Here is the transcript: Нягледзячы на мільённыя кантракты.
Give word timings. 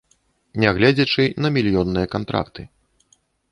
Нягледзячы 0.63 1.23
на 1.47 1.53
мільённыя 1.59 2.11
кантракты. 2.17 2.69